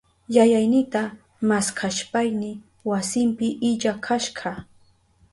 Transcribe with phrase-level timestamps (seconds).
[0.35, 1.01] Yayaynita
[1.49, 2.51] maskashpayni
[2.89, 4.49] wasinpi illa kashka.